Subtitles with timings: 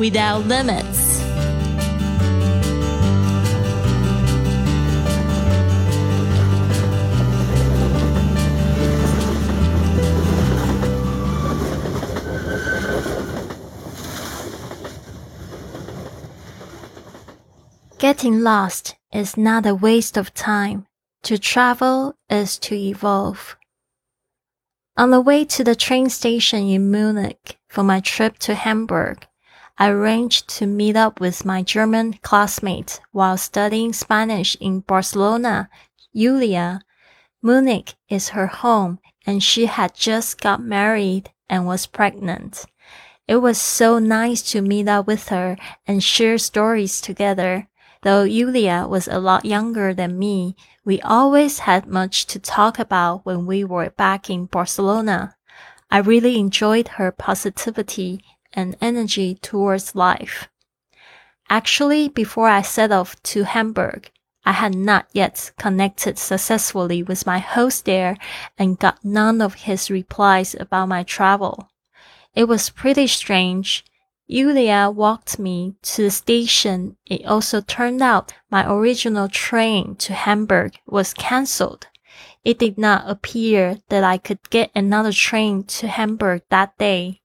[0.00, 1.20] without limits.
[17.98, 20.86] Getting lost is not a waste of time.
[21.24, 23.58] To travel is to evolve.
[24.96, 29.26] On the way to the train station in Munich for my trip to Hamburg,
[29.80, 35.70] I arranged to meet up with my German classmate while studying Spanish in Barcelona,
[36.14, 36.82] Julia.
[37.42, 42.66] Munich is her home and she had just got married and was pregnant.
[43.26, 47.66] It was so nice to meet up with her and share stories together.
[48.02, 53.24] Though Julia was a lot younger than me, we always had much to talk about
[53.24, 55.36] when we were back in Barcelona.
[55.90, 60.48] I really enjoyed her positivity and energy towards life.
[61.48, 64.10] Actually, before I set off to Hamburg,
[64.44, 68.16] I had not yet connected successfully with my host there
[68.56, 71.68] and got none of his replies about my travel.
[72.34, 73.84] It was pretty strange
[74.30, 76.96] Julia walked me to the station.
[77.04, 81.88] It also turned out my original train to Hamburg was cancelled.
[82.44, 87.22] It did not appear that I could get another train to Hamburg that day.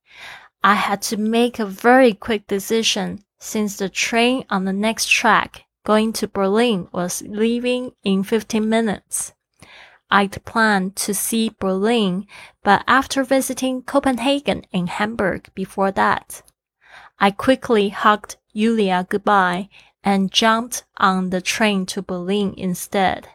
[0.65, 5.65] I had to make a very quick decision since the train on the next track
[5.83, 9.33] going to Berlin was leaving in 15 minutes.
[10.09, 12.25] I'd planned to see Berlin,
[12.63, 16.41] but after visiting Copenhagen and Hamburg before that,
[17.19, 19.69] I quickly hugged Julia goodbye
[20.03, 23.27] and jumped on the train to Berlin instead.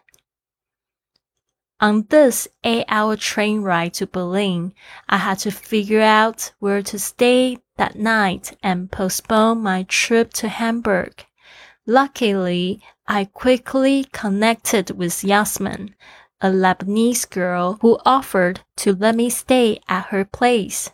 [1.80, 4.74] On this eight hour train ride to Berlin,
[5.08, 10.48] I had to figure out where to stay that night and postpone my trip to
[10.48, 11.24] Hamburg.
[11.86, 15.94] Luckily, I quickly connected with Yasmine,
[16.40, 20.90] a Lebanese girl who offered to let me stay at her place.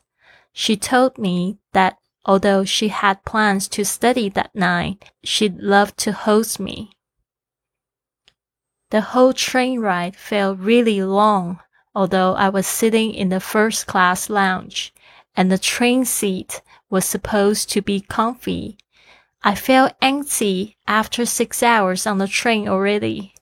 [0.53, 1.99] She told me that
[2.29, 6.91] Although she had plans to study that night, she'd love to host me.
[8.91, 11.59] The whole train ride felt really long,
[11.95, 14.95] although I was sitting in the first class lounge
[15.37, 18.79] and the train seat was supposed to be comfy.
[19.43, 23.35] I felt antsy after six hours on the train already.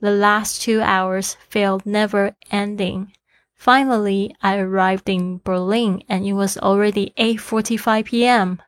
[0.00, 3.12] The last two hours felt never ending.
[3.54, 8.62] Finally, I arrived in Berlin and it was already 8:45 p.m.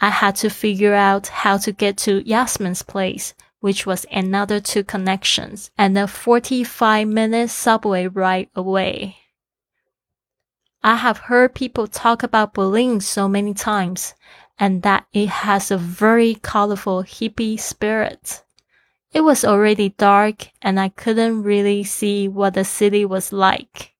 [0.00, 3.34] I had to figure out how to get to Yasmine's place,
[3.64, 9.16] which was another two connections and a 45 minute subway ride away.
[10.82, 14.12] I have heard people talk about Berlin so many times
[14.58, 18.44] and that it has a very colorful hippie spirit.
[19.14, 23.94] It was already dark and I couldn't really see what the city was like.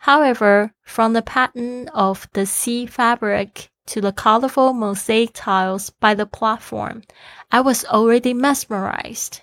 [0.00, 6.26] However, from the pattern of the sea fabric to the colorful mosaic tiles by the
[6.26, 7.02] platform,
[7.50, 9.40] I was already mesmerized.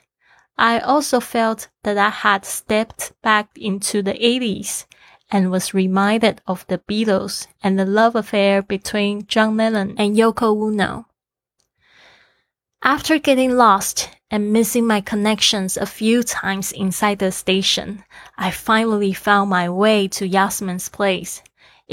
[0.57, 4.86] I also felt that I had stepped back into the 80s
[5.31, 10.68] and was reminded of the Beatles and the love affair between John Lennon and Yoko
[10.68, 11.07] Ono.
[12.84, 18.04] After getting lost and missing my connections a few times inside the station,
[18.38, 21.42] I finally found my way to Yasmine's place.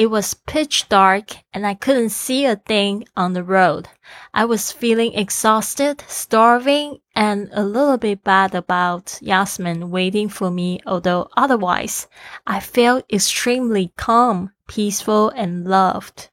[0.00, 3.86] It was pitch dark and I couldn't see a thing on the road.
[4.32, 10.80] I was feeling exhausted, starving, and a little bit bad about Yasmine waiting for me,
[10.86, 12.08] although otherwise
[12.46, 16.30] I felt extremely calm, peaceful, and loved.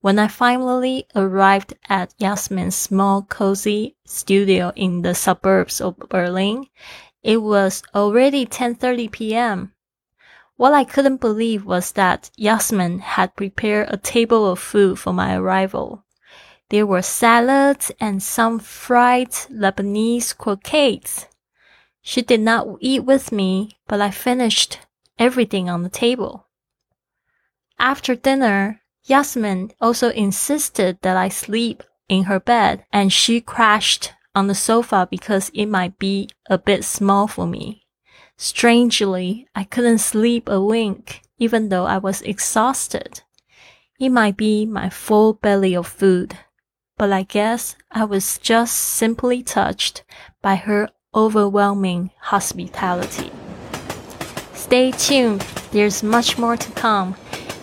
[0.00, 6.66] When I finally arrived at Yasmine's small, cozy studio in the suburbs of Berlin,
[7.22, 9.73] it was already 10:30 p.m.
[10.56, 15.34] What I couldn't believe was that Yasmine had prepared a table of food for my
[15.34, 16.04] arrival.
[16.70, 21.26] There were salads and some fried Lebanese croquettes.
[22.02, 24.78] She did not eat with me, but I finished
[25.18, 26.46] everything on the table.
[27.78, 34.46] After dinner, Yasmine also insisted that I sleep in her bed and she crashed on
[34.46, 37.83] the sofa because it might be a bit small for me.
[38.36, 43.22] Strangely, I couldn't sleep a wink, even though I was exhausted.
[44.00, 46.36] It might be my full belly of food,
[46.98, 50.02] but I guess I was just simply touched
[50.42, 53.30] by her overwhelming hospitality.
[54.52, 57.14] Stay tuned, there's much more to come.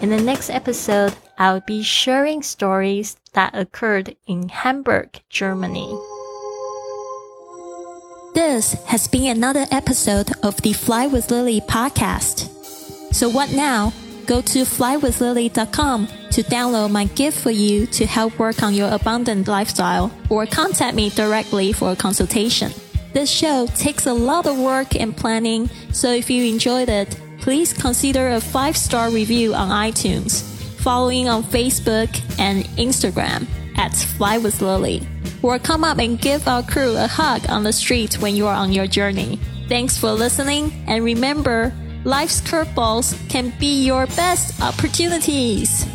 [0.02, 5.98] In the next episode, I'll be sharing stories that occurred in Hamburg, Germany.
[8.34, 12.48] This has been another episode of the Fly with Lily podcast.
[13.14, 13.92] So what now?
[14.26, 19.50] Go to flywithlily.com to download my gift for you to help work on your abundant
[19.50, 22.72] lifestyle or contact me directly for a consultation.
[23.12, 27.74] This show takes a lot of work and planning, so if you enjoyed it, please
[27.74, 30.44] consider a five star review on iTunes,
[30.80, 33.46] following on Facebook and Instagram
[33.76, 35.08] at Fly with Lily
[35.42, 38.56] or come up and give our crew a hug on the street when you are
[38.56, 39.40] on your journey.
[39.68, 41.74] Thanks for listening, and remember,
[42.04, 45.86] life's curveballs can be your best opportunities.